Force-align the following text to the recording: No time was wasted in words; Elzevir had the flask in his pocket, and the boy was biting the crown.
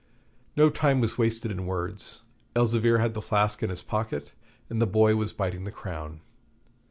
No 0.55 0.71
time 0.71 0.99
was 0.99 1.19
wasted 1.19 1.51
in 1.51 1.67
words; 1.67 2.23
Elzevir 2.55 2.97
had 2.99 3.13
the 3.13 3.21
flask 3.21 3.61
in 3.61 3.69
his 3.69 3.83
pocket, 3.83 4.31
and 4.67 4.81
the 4.81 4.87
boy 4.87 5.15
was 5.15 5.31
biting 5.31 5.63
the 5.63 5.69
crown. 5.71 6.21